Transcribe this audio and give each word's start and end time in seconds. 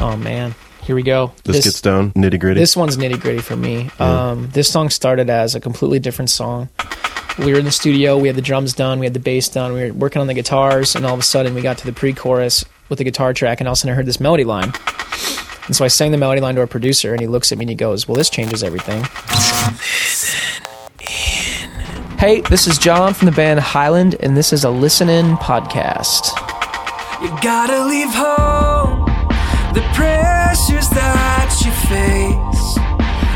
Oh 0.00 0.16
man, 0.16 0.54
here 0.82 0.94
we 0.94 1.02
go. 1.02 1.32
This, 1.44 1.64
gets 1.64 1.80
down 1.80 2.12
nitty 2.12 2.38
gritty. 2.38 2.60
This 2.60 2.76
one's 2.76 2.96
nitty 2.96 3.20
gritty 3.20 3.40
for 3.40 3.56
me. 3.56 3.90
Um, 3.98 4.48
this 4.50 4.70
song 4.70 4.90
started 4.90 5.30
as 5.30 5.54
a 5.54 5.60
completely 5.60 5.98
different 5.98 6.30
song. 6.30 6.68
We 7.38 7.52
were 7.52 7.58
in 7.58 7.64
the 7.66 7.72
studio, 7.72 8.16
we 8.18 8.28
had 8.28 8.36
the 8.36 8.42
drums 8.42 8.72
done, 8.72 8.98
we 8.98 9.04
had 9.06 9.12
the 9.12 9.20
bass 9.20 9.48
done, 9.48 9.74
we 9.74 9.84
were 9.84 9.92
working 9.92 10.20
on 10.20 10.26
the 10.26 10.34
guitars, 10.34 10.94
and 10.96 11.04
all 11.04 11.12
of 11.12 11.20
a 11.20 11.22
sudden 11.22 11.54
we 11.54 11.60
got 11.60 11.76
to 11.78 11.86
the 11.86 11.92
pre 11.92 12.14
chorus 12.14 12.64
with 12.88 12.98
the 12.98 13.04
guitar 13.04 13.34
track, 13.34 13.60
and 13.60 13.68
all 13.68 13.72
of 13.72 13.76
a 13.76 13.80
sudden 13.80 13.92
I 13.92 13.96
heard 13.96 14.06
this 14.06 14.20
melody 14.20 14.44
line. 14.44 14.72
And 15.66 15.74
so 15.74 15.84
I 15.84 15.88
sang 15.88 16.12
the 16.12 16.18
melody 16.18 16.40
line 16.40 16.54
to 16.54 16.60
our 16.62 16.66
producer, 16.66 17.12
and 17.12 17.20
he 17.20 17.26
looks 17.26 17.52
at 17.52 17.58
me 17.58 17.64
and 17.64 17.70
he 17.70 17.74
goes, 17.74 18.06
Well, 18.06 18.14
this 18.14 18.30
changes 18.30 18.62
everything. 18.62 19.02
Hey, 22.18 22.40
this 22.42 22.66
is 22.66 22.78
John 22.78 23.12
from 23.12 23.26
the 23.26 23.32
band 23.32 23.60
Hyland, 23.60 24.16
and 24.20 24.36
this 24.36 24.52
is 24.52 24.64
a 24.64 24.70
Listen 24.70 25.08
In 25.10 25.36
podcast. 25.36 26.30
You 27.22 27.28
gotta 27.42 27.84
leave 27.84 28.14
home. 28.14 28.85
The 29.76 29.82
pressures 29.92 30.88
that 30.88 31.52
you 31.62 31.70
face 31.70 32.78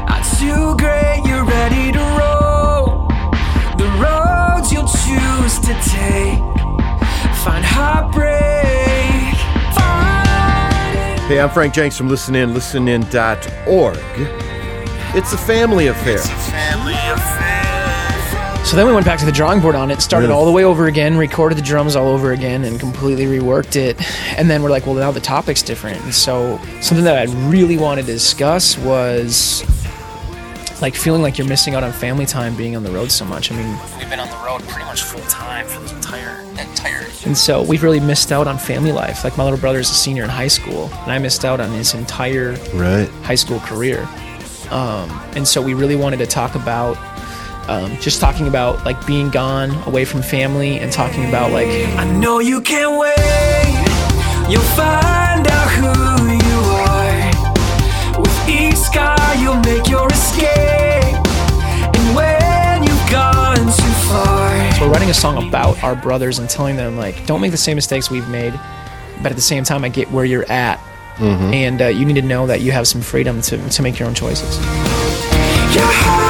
are 0.08 0.24
too 0.40 0.74
great. 0.78 1.20
You're 1.28 1.44
ready 1.44 1.92
to 1.92 2.00
roll. 2.16 3.06
The 3.76 3.84
roads 4.00 4.72
you'll 4.72 4.88
choose 4.88 5.58
to 5.58 5.74
take. 5.84 6.40
Find 7.44 7.62
heartbreak. 7.62 9.36
Find 9.76 11.20
hey, 11.28 11.40
I'm 11.40 11.50
Frank 11.50 11.74
Jenks 11.74 11.98
from 11.98 12.08
Listen 12.08 12.34
In, 12.34 12.54
listenin.org. 12.54 13.98
It's 15.14 15.34
a 15.34 15.38
family 15.38 15.88
affair. 15.88 16.20
family 16.20 16.94
affair. 16.94 17.49
So 18.70 18.76
then 18.76 18.86
we 18.86 18.92
went 18.92 19.04
back 19.04 19.18
to 19.18 19.24
the 19.26 19.32
drawing 19.32 19.58
board 19.58 19.74
on 19.74 19.90
it, 19.90 20.00
started 20.00 20.28
Really? 20.28 20.38
all 20.38 20.46
the 20.46 20.52
way 20.52 20.62
over 20.62 20.86
again, 20.86 21.16
recorded 21.16 21.58
the 21.58 21.62
drums 21.62 21.96
all 21.96 22.06
over 22.06 22.30
again, 22.30 22.62
and 22.62 22.78
completely 22.78 23.24
reworked 23.24 23.74
it. 23.74 24.00
And 24.38 24.48
then 24.48 24.62
we're 24.62 24.70
like, 24.70 24.86
well, 24.86 24.94
now 24.94 25.10
the 25.10 25.18
topic's 25.18 25.60
different. 25.60 26.00
And 26.04 26.14
so 26.14 26.56
something 26.80 27.02
that 27.02 27.18
I 27.18 27.24
really 27.48 27.76
wanted 27.76 28.06
to 28.06 28.12
discuss 28.12 28.78
was 28.78 29.64
like 30.80 30.94
feeling 30.94 31.20
like 31.20 31.36
you're 31.36 31.48
missing 31.48 31.74
out 31.74 31.82
on 31.82 31.90
family 31.90 32.26
time 32.26 32.54
being 32.54 32.76
on 32.76 32.84
the 32.84 32.92
road 32.92 33.10
so 33.10 33.24
much. 33.24 33.50
I 33.50 33.56
mean, 33.56 33.76
we've 33.98 34.08
been 34.08 34.20
on 34.20 34.30
the 34.30 34.46
road 34.46 34.62
pretty 34.68 34.86
much 34.86 35.02
full 35.02 35.20
time 35.22 35.66
for 35.66 35.80
the 35.80 35.92
entire 35.96 36.40
entire. 36.56 37.04
And 37.26 37.36
so 37.36 37.62
we've 37.64 37.82
really 37.82 37.98
missed 37.98 38.30
out 38.30 38.46
on 38.46 38.56
family 38.56 38.92
life. 38.92 39.24
Like 39.24 39.36
my 39.36 39.42
little 39.42 39.58
brother's 39.58 39.90
a 39.90 39.94
senior 39.94 40.22
in 40.22 40.30
high 40.30 40.46
school, 40.46 40.88
and 41.02 41.10
I 41.10 41.18
missed 41.18 41.44
out 41.44 41.58
on 41.60 41.72
his 41.72 41.92
entire 41.94 42.52
Right. 42.74 43.08
high 43.24 43.34
school 43.34 43.58
career. 43.58 44.08
Um, 44.70 45.10
and 45.34 45.48
so 45.48 45.60
we 45.60 45.74
really 45.74 45.96
wanted 45.96 46.20
to 46.20 46.26
talk 46.26 46.54
about 46.54 46.96
um, 47.70 47.96
just 47.98 48.20
talking 48.20 48.48
about 48.48 48.84
like 48.84 49.06
being 49.06 49.30
gone 49.30 49.70
away 49.86 50.04
from 50.04 50.22
family 50.22 50.78
and 50.78 50.92
talking 50.92 51.28
about 51.28 51.52
like 51.52 51.68
I 51.96 52.04
know 52.18 52.40
you 52.40 52.60
can't 52.60 52.98
wait. 52.98 53.14
You'll 54.50 54.60
find 54.74 55.46
out 55.46 55.68
who 55.78 55.86
you 56.34 56.58
are. 56.90 58.20
With 58.20 58.48
each 58.48 58.76
scar, 58.76 59.36
you'll 59.36 59.60
make 59.60 59.88
your 59.88 60.08
escape. 60.10 61.14
And 61.94 62.16
when 62.16 62.82
you've 62.82 63.10
gone 63.10 63.56
too 63.56 63.94
far. 64.08 64.80
we're 64.80 64.90
writing 64.90 65.10
a 65.10 65.14
song 65.14 65.46
about 65.46 65.80
our 65.84 65.94
brothers 65.94 66.40
and 66.40 66.50
telling 66.50 66.74
them 66.74 66.96
like 66.96 67.24
don't 67.26 67.40
make 67.40 67.52
the 67.52 67.56
same 67.56 67.76
mistakes 67.76 68.10
we've 68.10 68.28
made 68.28 68.52
but 69.22 69.30
at 69.30 69.36
the 69.36 69.42
same 69.42 69.62
time 69.62 69.84
i 69.84 69.88
get 69.88 70.10
where 70.10 70.24
you're 70.24 70.50
at 70.50 70.80
and 71.20 71.82
uh, 71.82 71.86
you 71.86 72.06
need 72.06 72.14
to 72.14 72.22
know 72.22 72.46
that 72.46 72.62
you 72.62 72.72
have 72.72 72.88
some 72.88 73.02
freedom 73.02 73.42
to, 73.42 73.68
to 73.68 73.82
make 73.82 73.98
your 73.98 74.08
own 74.08 74.14
choices 74.14 74.56
Your 75.76 75.84
heart 75.84 76.29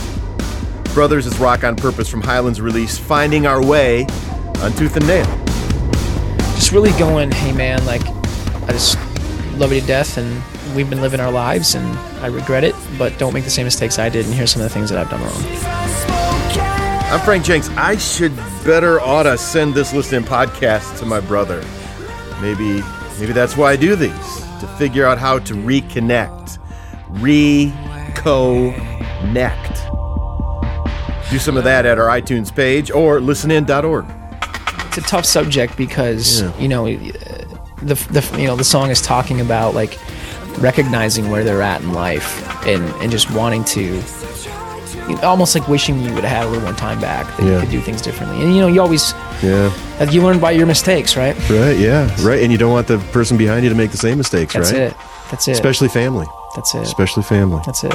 Brothers 0.93 1.25
is 1.25 1.39
Rock 1.39 1.63
on 1.63 1.75
Purpose 1.75 2.09
from 2.09 2.21
Hyland's 2.21 2.59
release, 2.59 2.97
Finding 2.97 3.47
Our 3.47 3.65
Way 3.65 4.03
on 4.59 4.73
Tooth 4.73 4.97
and 4.97 5.07
Nail. 5.07 5.25
just 6.55 6.71
really 6.71 6.91
going 6.91 7.31
hey 7.31 7.51
man 7.51 7.83
like 7.85 8.01
i 8.05 8.67
just 8.71 8.95
love 9.57 9.73
you 9.73 9.81
to 9.81 9.87
death 9.87 10.17
and 10.17 10.43
we've 10.75 10.89
been 10.89 11.01
living 11.01 11.19
our 11.19 11.31
lives 11.31 11.73
and 11.75 11.97
i 12.19 12.27
regret 12.27 12.63
it 12.63 12.75
but 12.97 13.17
don't 13.17 13.33
make 13.33 13.43
the 13.43 13.49
same 13.49 13.65
mistakes 13.65 13.97
i 13.97 14.07
did 14.09 14.25
and 14.25 14.35
here's 14.35 14.51
some 14.51 14.61
of 14.61 14.69
the 14.69 14.73
things 14.73 14.89
that 14.89 14.99
i've 14.99 15.09
done 15.09 15.21
wrong 15.21 15.33
I'm 17.11 17.19
Frank 17.25 17.43
Jenks. 17.43 17.67
I 17.71 17.97
should 17.97 18.33
better 18.63 19.01
oughta 19.01 19.37
send 19.37 19.73
this 19.73 19.91
Listen 19.93 20.19
In 20.19 20.23
podcast 20.23 20.97
to 20.99 21.05
my 21.05 21.19
brother. 21.19 21.61
Maybe 22.41 22.81
maybe 23.19 23.33
that's 23.33 23.57
why 23.57 23.71
I 23.71 23.75
do 23.75 23.97
these. 23.97 24.35
To 24.61 24.67
figure 24.77 25.05
out 25.05 25.17
how 25.17 25.39
to 25.39 25.53
reconnect. 25.53 26.57
Reconnect. 27.15 27.71
Do 31.31 31.39
some 31.39 31.55
of 31.57 31.63
that 31.63 31.85
at 31.85 31.97
our 31.97 32.07
iTunes 32.07 32.53
page 32.53 32.91
or 32.91 33.19
listenin.org. 33.19 34.05
it's 34.87 34.97
a 34.97 35.01
tough 35.01 35.25
subject 35.25 35.77
because 35.77 36.41
Yeah. 36.41 36.57
you 36.59 36.67
know 36.67 36.85
uh, 36.87 36.91
the, 37.81 37.95
the 38.11 38.21
you 38.39 38.45
know 38.47 38.55
the 38.57 38.63
song 38.65 38.89
is 38.91 39.01
talking 39.01 39.39
about 39.41 39.73
like 39.73 39.97
recognizing 40.59 41.29
where 41.31 41.43
they're 41.45 41.61
at 41.61 41.81
in 41.81 41.93
life 41.93 42.29
and 42.67 42.83
and 43.01 43.09
just 43.11 43.31
wanting 43.31 43.63
to 43.63 44.01
almost 45.23 45.55
like 45.55 45.67
wishing 45.69 45.99
you 46.01 46.13
would 46.13 46.23
have 46.25 46.37
had 46.37 46.45
a 46.45 46.49
little 46.49 46.63
more 46.63 46.73
time 46.73 46.99
back 46.99 47.25
that 47.37 47.45
you 47.45 47.59
could 47.59 47.71
do 47.71 47.81
things 47.81 48.01
differently 48.01 48.41
and 48.43 48.53
you 48.53 48.59
know 48.61 48.67
you 48.67 48.81
always 48.81 49.13
Yeah. 49.41 49.71
like 49.99 50.11
you 50.11 50.21
learn 50.21 50.39
by 50.39 50.51
your 50.51 50.67
mistakes 50.67 51.15
right 51.15 51.35
Right, 51.49 51.77
yeah. 51.79 52.13
Right. 52.21 52.43
And 52.43 52.51
you 52.51 52.57
don't 52.57 52.71
want 52.73 52.87
the 52.87 52.97
person 53.13 53.37
behind 53.37 53.63
you 53.63 53.69
to 53.69 53.75
make 53.75 53.91
the 53.91 53.97
same 53.97 54.17
mistakes, 54.17 54.53
that's 54.53 54.71
right? 54.73 54.79
That's 54.79 54.93
it 54.93 55.31
that's 55.31 55.47
it 55.47 55.51
Especially 55.53 55.87
family. 55.87 56.27
that's 56.55 56.75
it 56.75 56.81
Especially 56.81 57.23
family. 57.23 57.61
that's 57.65 57.83
it 57.85 57.93